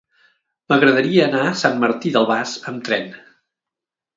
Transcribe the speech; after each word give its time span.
M'agradaria 0.71 1.27
anar 1.27 1.43
a 1.49 1.53
Sant 1.63 1.77
Martí 1.83 2.15
d'Albars 2.17 2.57
amb 2.73 2.83
tren. 2.89 3.07